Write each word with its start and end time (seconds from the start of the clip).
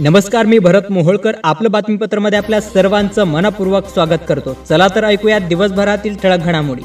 नमस्कार 0.00 0.46
मी 0.46 0.58
भरत 0.58 0.90
मोहोळकर. 0.90 1.32
आपलं 1.44 1.70
बातमीपत्रामध्ये 1.70 2.38
आपल्या 2.38 2.60
सर्वांचं 2.60 3.24
मनपूर्वक 3.24 3.88
स्वागत 3.88 4.18
करतो. 4.28 4.56
चला 4.68 4.86
तर 4.94 5.04
ऐकूयात 5.04 5.40
दिवसभरातील 5.40 6.16
ठळक 6.22 6.38
घडामोडी. 6.38 6.82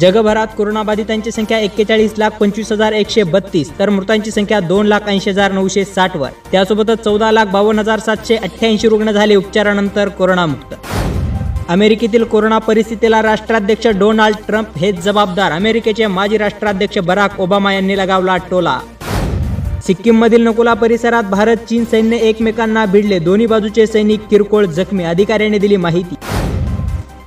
जगभरात 0.00 0.46
कोरोनाबाधितांची 0.58 1.30
संख्या 1.30 1.58
एक्केचाळीस 1.58 2.14
लाख 2.18 2.30
पंचवीस 2.30 2.72
हजार 2.72 2.92
एकशे 2.92 3.22
बत्तीस 3.22 3.78
तर 3.78 3.90
मृतांची 3.90 4.30
संख्या 4.30 4.60
दोन 4.60 4.86
लाख 4.86 5.00
ऐंशी 5.06 5.30
हजार 5.30 5.52
नऊशे 5.52 5.84
साठ 5.84 6.16
वर. 6.16 6.28
त्यासोबतच 6.52 7.04
चौदा 7.04 7.32
लाख 7.32 7.46
बावन्न 7.46 7.78
हजार 7.78 7.98
सातशे 7.98 8.36
अठ्ठ्याऐंशी 8.36 8.88
रुग्ण 8.88 9.10
झाले 9.10 9.34
उपचारानंतर 9.34 10.08
कोरोनामुक्त. 10.08 10.74
अमेरिकेतील 11.68 12.24
कोरोना 12.24 12.58
परिस्थितीला 12.58 13.22
राष्ट्राध्यक्ष 13.22 13.86
डोनाल्ड 13.86 14.36
ट्रम्प 14.46 14.78
हेच 14.78 15.00
जबाबदार. 15.00 15.52
अमेरिकेचे 15.52 16.06
माजी 16.06 16.38
राष्ट्राध्यक्ष 16.38 16.98
बराक 16.98 17.40
ओबामा 17.40 17.74
यांनी 17.74 17.98
लगावला 17.98 18.36
टोला. 18.36 18.78
सिक्कीममधील 19.86 20.42
नकोला 20.46 20.72
परिसरात 20.74 21.24
भारत 21.30 21.56
चीन 21.68 21.84
सैन्य 21.90 22.16
एकमेकांना 22.28 22.84
भिडले. 22.92 23.18
दोन्ही 23.18 23.46
बाजूचे 23.46 23.86
सैनिक 23.86 24.20
किरकोळ 24.30 24.64
जखमी. 24.76 25.04
अधिकाऱ्याने 25.04 25.58
दिली 25.58 25.76
माहिती. 25.76 26.14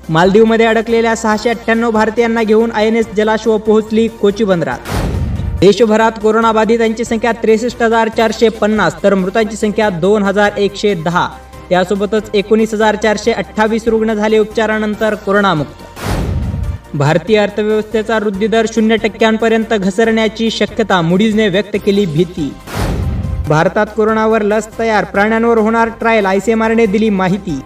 मालदीवमध्ये 0.10 0.66
अडकलेल्या 0.66 1.16
सहाशे 1.16 1.50
अठ्ठ्याण्णव 1.50 1.92
भारतीयांना 1.92 2.44
घेऊन 2.44 2.72
आय 2.72 2.88
एन 2.88 2.96
एस 2.96 3.08
जलाश्व 3.18 3.56
पोहोचली 3.58 4.08
कोची 4.22 4.44
बंदरात 4.44 5.60
देशभरात 5.62 6.20
कोरोनाबाधितांची 6.22 7.04
संख्या 7.06 7.32
त्रेसष्ट 7.44 7.82
हजार 7.84 8.08
चारशे 8.18 8.50
पन्नास 8.50 9.04
तर 9.04 9.14
मृतांची 9.16 9.58
संख्या 9.58 9.90
दोन 9.90 10.24
हजार 10.24 10.58
एकशे 10.58 10.94
दहा. 10.96 11.28
त्यासोबतच 11.70 12.30
एकोणीस 12.34 12.74
हजार 12.74 12.96
चारशे 12.96 13.32
अठ्ठावीस 13.32 13.88
रुग्ण 13.88 14.14
झाले 14.14 14.38
उपचारानंतर 14.38 15.16
कोरोनामुक्त. 15.16 15.84
भारतीय 16.94 17.38
अर्थव्यवस्थेचा 17.38 18.18
वृद्धिदर 18.18 18.66
शून्य 18.74 18.96
टक्क्यांपर्यंत 18.96 19.74
घसरण्याची 19.74 20.50
शक्यता 20.52 21.02
मुडीजने 21.02 21.48
व्यक्त 21.48 21.76
केली 21.86 22.06
भीती. 22.06 22.52
भारतात 23.48 23.88
कोरोनावर 23.96 24.42
लस 24.42 24.68
तयार 24.80 25.04
प्राण्यांवर 25.04 25.58
होणार 25.58 25.90
ट्रायल 26.00 26.26
आयसीएमआरने 26.26 26.86
दिली 26.86 27.10
माहिती. 27.10 27.60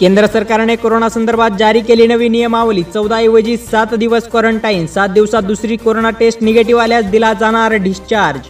केंद्र 0.00 0.26
सरकारने 0.26 0.76
कोरोना 0.76 1.08
संदर्भात 1.08 1.50
जारी 1.58 1.80
केली 1.80 2.06
नवी 2.06 2.28
नियमावली. 2.28 2.82
चौदा 2.94 3.18
ऐवजी 3.18 3.56
सात 3.56 3.94
दिवस 3.94 4.28
क्वारंटाईन 4.30 4.86
सात 4.86 5.08
दिवसात 5.08 5.42
दुसरी 5.42 5.76
कोरोना 5.76 6.10
टेस्ट 6.10 6.42
निगेटिव्ह 6.42 6.82
आल्यास 6.82 7.04
दिला 7.04 7.32
जाणार 7.32 7.76
डिस्चार्ज 7.78 8.48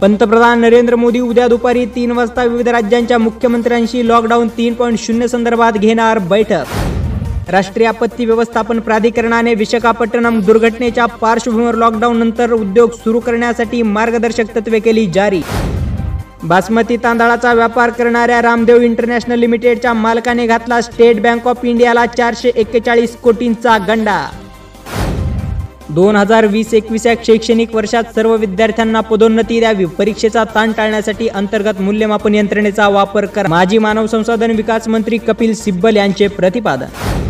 पंतप्रधान 0.00 0.60
नरेंद्र 0.60 0.96
मोदी 0.96 1.20
उद्या 1.20 1.48
दुपारी 1.48 1.84
तीन 1.86 2.10
वाजता 2.12 2.44
विविध 2.44 2.68
राज्यांच्या 2.68 3.18
मुख्यमंत्र्यांशी 3.18 4.06
लॉकडाऊन 4.08 4.48
तीन 4.48 4.74
पॉईंट 4.74 4.98
शून्य 4.98 5.28
संदर्भात 5.28 5.72
घेणार 5.72 6.18
बैठक. 6.18 6.64
राष्ट्रीय 7.50 7.86
आपत्ती 7.86 8.24
व्यवस्थापन 8.24 8.78
प्राधिकरणाने 8.80 9.54
विशाखापट्टणम 9.54 10.40
दुर्घटनेच्या 10.40 11.06
पार्श्वभूमीवर 11.20 11.74
लॉकडाऊन 11.74 12.16
नंतर 12.18 12.52
उद्योग 12.52 12.92
सुरू 12.94 13.20
करण्यासाठी 13.20 13.82
मार्गदर्शक 13.82 14.54
तत्वे 14.56 14.78
केली 14.80 15.06
जारी. 15.14 15.40
बासमती 16.42 16.96
तांदळाचा 17.02 17.52
व्यापार 17.54 17.90
करणाऱ्या 17.90 18.40
रामदेव 18.42 18.80
इंटरनॅशनल 18.82 19.38
लिमिटेडच्या 19.38 19.92
मालकाने 19.94 20.46
घातला 20.46 20.80
स्टेट 20.80 21.20
बँक 21.22 21.46
ऑफ 21.48 21.64
इंडियाला 21.64 22.06
चारशे 22.06 22.52
एक्केचाळीस 22.54 23.16
कोटींचा 23.22 23.76
गंडा. 23.88 24.20
दोन 25.88 26.16
हजार 26.16 26.46
वीस 26.46 26.72
एकवीस 26.74 27.06
या 27.06 27.14
शैक्षणिक 27.26 27.74
वर्षात 27.74 28.14
सर्व 28.14 28.34
विद्यार्थ्यांना 28.36 29.00
पदोन्नती 29.00 29.58
द्यावी 29.60 29.84
परीक्षेचा 29.98 30.44
ताण 30.54 30.72
टाळण्यासाठी 30.76 31.28
अंतर्गत 31.28 31.80
मूल्यमापन 31.80 32.34
यंत्रणेचा 32.34 32.88
वापर 32.88 33.26
करा. 33.26 33.48
माजी 33.48 33.78
मानव 33.78 34.06
संसाधन 34.06 34.50
विकास 34.50 34.88
मंत्री 34.88 35.18
कपिल 35.18 35.54
सिब्बल 35.54 35.96
यांचे 35.96 36.28
प्रतिपादन 36.28 37.22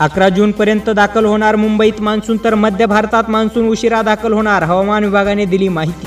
अकरा 0.00 0.28
जून 0.28 0.52
पर्यंत 0.52 0.90
दाखल 0.90 1.24
होणार 1.24 1.56
मुंबईत 1.56 2.00
मान्सून 2.00 2.36
तर 2.44 2.54
मध्य 2.54 2.86
भारतात 2.86 3.30
मान्सून 3.30 3.68
उशिरा 3.68 4.02
दाखल 4.02 4.32
होणार. 4.32 4.62
हवामान 4.62 5.04
विभागाने 5.04 5.44
दिली 5.44 5.68
माहिती. 5.68 6.06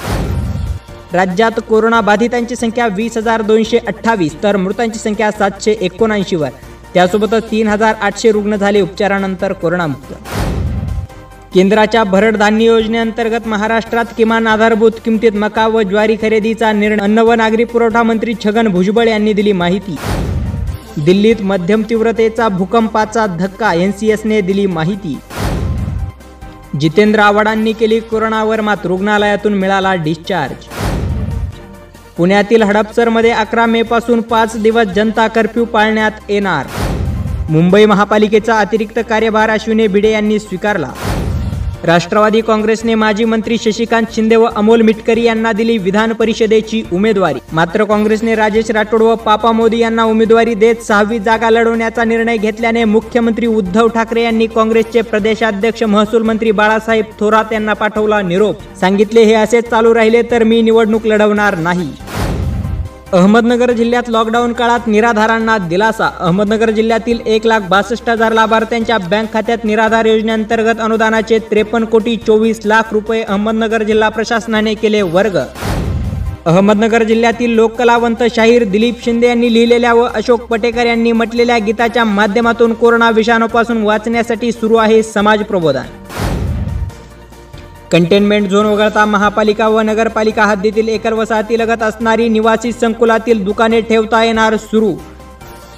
राज्यात 1.14 1.60
कोरोना 1.70 2.02
बाधितांची 2.02 2.56
संख्या 2.56 2.88
वीस 2.88 3.18
हजार 3.18 3.42
दोनशे 3.42 3.78
अठ्ठावीस 3.78 4.36
तर 4.44 4.58
मृतांची 4.58 5.00
संख्या 5.00 5.32
सातशे 5.32 5.72
एकोणऐंशी 5.82 6.36
वर. 6.36 6.50
त्यासोबतच 6.94 7.52
तीन 7.52 7.68
हजार 7.68 7.96
आठशे 8.02 8.32
रुग्ण 8.32 8.56
झाले 8.56 8.82
उपचारानंतर 8.82 9.54
कोरोनामुक्त. 9.54 10.14
केंद्राच्या 11.54 12.04
भरड 12.04 12.38
धान्य 12.38 12.66
योजनेअंतर्गत 12.66 13.48
महाराष्ट्रात 13.48 14.06
किमान 14.18 14.48
आधारभूत 14.48 14.92
किमतीत 15.06 15.32
मका 15.32 15.68
व 15.68 15.82
ज्वारी 15.82 16.16
खरेदीचा 16.22 16.72
निर्णय. 16.72 17.04
अन्न 17.04 17.20
व 17.20 17.34
नागरी 17.34 17.64
पुरवठा 17.64 18.04
मंत्री 18.04 18.34
छगन 18.46 18.68
भुजबळ 18.68 19.08
यांनी 19.08 19.34
दिली 19.34 19.52
माहिती. 19.52 19.96
दिल्लीत 21.06 21.36
मध्यम 21.42 21.84
तीव्रतेचा 21.90 22.48
भूकंपाचा 22.50 23.26
धक्का 23.28 23.74
एन 23.74 23.92
सी 23.92 24.10
एसने 24.12 24.42
दिली 24.42 24.66
माहिती. 24.66 25.18
जितेंद्र 26.80 27.20
आव्हाडांनी 27.20 27.74
केली 27.74 28.00
कोरोनावर 28.00 28.62
मात 28.62 28.86
रुग्णालयातून 28.86 29.54
मिळाला 29.54 29.96
डिस्चार्ज. 29.96 30.66
पुण्यातील 32.18 32.64
हडपसरमध्ये 32.64 33.32
अकरा 33.32 33.66
मे 33.66 33.82
पासून 33.82 34.22
पाच 34.22 34.62
दिवस 34.62 34.88
जनता 34.88 35.28
कर्फ्यू 35.28 35.66
पाळण्यात 35.66 36.12
येणार. 36.30 36.68
मुंबई 37.50 37.86
महापालिकेचा 37.86 38.60
अतिरिक्त 38.60 39.00
कार्यभार 39.10 39.50
अश्विनी 39.50 39.88
भिडे 39.88 40.12
यांनी 40.12 40.40
स्वीकारला. 40.40 40.90
राष्ट्रवादी 41.86 42.40
काँग्रेसने 42.42 42.94
माजी 42.96 43.26
मंत्री 43.26 43.58
शशिकांत 43.58 44.06
शिंदे 44.14 44.36
व 44.36 44.46
अमोल 44.56 44.82
मिटकरी 44.82 45.24
यांना 45.24 45.52
दिली 45.54 45.78
विधान 45.78 46.14
परिषदेची 46.14 46.82
उमेदवारी. 46.94 47.40
मात्र 47.54 47.84
काँग्रेसने 47.84 48.36
राजेश 48.36 48.72
राठोड 48.72 49.02
व 49.02 49.16
पापा 49.16 49.52
मोदी 49.52 49.80
यांना 49.80 50.04
उमेदवारी 50.04 50.56
देत 50.56 50.82
सहावी 50.84 51.20
जागा 51.20 51.50
लढवण्याचा 51.50 52.04
निर्णय 52.04 52.38
घेतल्याने 52.38 52.84
मुख्यमंत्री 52.86 53.48
उद्धव 53.48 53.88
ठाकरे 53.88 54.24
यांनी 54.24 54.48
काँग्रेसचे 54.48 55.02
प्रदेशाध्यक्ष 55.02 55.84
महसूल 55.84 56.22
मंत्री 56.22 56.52
बाळासाहेब 56.52 57.06
थोरात 57.20 57.54
यांना 57.54 57.74
पाठवला 57.74 58.22
निरोप. 58.22 58.62
सांगितले 58.80 59.24
हे 59.24 59.34
असेच 59.34 59.70
चालू 59.70 59.94
राहिले 59.96 60.22
तर 60.32 60.44
मी 60.44 60.62
निवडणूक 60.62 61.08
लढवणार 61.08 61.58
नाही. 61.58 61.90
अहमदनगर 63.14 63.72
जिल्ह्यात 63.72 64.10
लॉकडाऊन 64.10 64.54
काळात 64.54 64.88
निराधारांना 64.88 65.58
दिलासा. 65.58 66.10
अहमदनगर 66.20 66.70
जिल्ह्यातील 66.70 67.20
एक 67.26 67.46
लाख 67.48 67.68
बासष्ट 67.70 68.10
हजार 68.10 68.34
लाभार्थ्यांच्या 68.34 68.98
बँक 68.98 69.32
खात्यात 69.34 69.64
निराधार 69.66 70.06
योजनेअंतर्गत 70.06 70.80
अनुदानाचे 70.82 71.38
त्रेपन्न 71.52 71.86
कोटी 71.86 72.16
चोवीस 72.26 72.60
लाख 72.66 72.92
रुपये 72.94 73.22
अहमदनगर 73.24 73.84
जिल्हा 73.84 74.10
प्रशासनाने 74.10 74.74
केले 74.74 75.02
वर्ग. 75.02 75.38
अहमदनगर 76.46 77.04
जिल्ह्यातील 77.04 77.56
लोककलावंत 77.56 78.24
शाहीर 78.36 78.64
दिलीप 78.64 79.04
शिंदे 79.06 79.28
यांनी 79.28 79.54
लिहिलेल्या 79.54 79.94
व 79.94 80.08
अशोक 80.16 80.42
पटेकर 80.50 80.86
यांनी 80.86 81.12
म्हटलेल्या 81.12 81.58
गीताच्या 81.58 82.04
माध्यमातून 82.04 82.74
कोरोना 82.74 83.10
विषाणूपासून 83.10 83.82
वाचण्यासाठी 83.84 84.52
सुरू 84.52 84.76
आहे 84.76 85.02
समाज 85.04 85.44
प्रबोधन. 85.44 86.07
कंटेनमेंट 87.92 88.50
झोन 88.50 88.66
वगळता 88.66 89.04
महापालिका 89.06 89.68
व 89.68 89.82
नगरपालिका 89.82 90.46
हद्दीतील 90.46 90.88
एकर 90.90 91.14
वसाहतीलगत 91.14 91.84
असणारी 91.84 92.28
निवासी 92.30 92.72
संकुलातील 92.72 93.44
दुकाने 93.44 93.80
ठेवता 93.82 94.24
येणार 94.24 94.56
सुरू. 94.56 94.94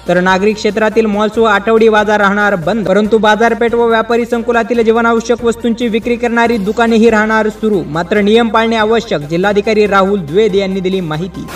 तर 0.08 0.20
नागरिक 0.20 0.56
क्षेत्रातील 0.56 1.06
मॉल्स 1.06 1.38
व 1.38 1.44
आठवडी 1.44 1.88
बाजार 1.88 2.20
राहणार 2.20 2.54
बंद. 2.54 2.86
परंतु 2.88 3.18
बाजारपेठ 3.18 3.74
व 3.74 3.86
व्यापारी 3.88 4.24
संकुलातील 4.26 4.82
जीवनावश्यक 4.82 5.44
वस्तूंची 5.44 5.88
विक्री 5.88 6.16
करणारी 6.16 6.56
दुकानेही 6.58 7.10
राहणार 7.10 7.48
सुरू. 7.48 7.82
मात्र 7.86 8.20
नियम 8.20 8.48
पाळणे 8.48 8.76
आवश्यक 8.76 9.28
जिल्हाधिकारी 9.30 9.86
राहुल 9.86 10.20
द्वेद 10.20 10.54
यांनी 10.54 10.80
दिली 10.80 11.00
माहिती. 11.00 11.46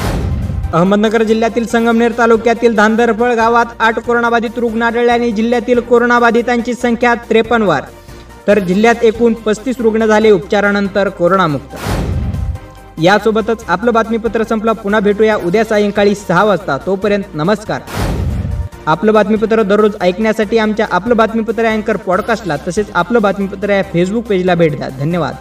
अहमदनगर 0.73 1.23
जिल्ह्यातील 1.23 1.67
संगमनेर 1.67 2.13
तालुक्यातील 2.19 2.77
धांदरफळ 2.77 3.35
गावात 3.35 3.75
आठ 3.79 3.99
कोरोनाबाधित 3.99 4.59
रुग्ण 4.59 4.83
आढळल्याने 4.83 5.31
जिल्ह्यातील 5.31 5.81
कोरोनाबाधितांची 5.81 6.75
संख्या 6.75 7.15
त्रेपन्नवार 7.31 7.83
तर 8.49 8.59
जिल्ह्यात 8.59 8.94
एकूण 9.03 9.32
पस्तीस 9.32 9.77
रुग्ण 9.81 10.06
झाले 10.06 10.31
उपचारानंतर 10.31 11.09
कोरोनामुक्त. 11.09 11.77
यासोबतच 13.03 13.65
आपलं 13.69 13.93
बातमीपत्र 13.93 14.43
संपलं. 14.43 14.72
पुन्हा 14.72 15.00
भेटूया 15.00 15.37
उद्या 15.37 15.65
सायंकाळी 15.65 16.15
सहा 16.15 16.44
वाजता. 16.44 16.78
तोपर्यंत 16.78 17.25
नमस्कार. 17.34 17.81
आपलं 18.87 19.12
बातमीपत्र 19.15 19.62
दररोज 19.62 19.93
ऐकण्यासाठी 20.00 20.59
आमच्या 20.59 20.87
आपलं 20.91 21.16
बातमीपत्र 21.16 21.65
अँकर 21.65 21.97
पॉडकास्टला 21.97 22.56
तसेच 22.56 22.87
आपलं 22.94 23.22
बातमीपत्र 23.22 23.70
या 23.70 23.82
फेसबुक 23.82 24.25
पेजला 24.25 24.55
भेट 24.55 24.76
द्या. 24.76 24.88
धन्यवाद. 24.88 25.35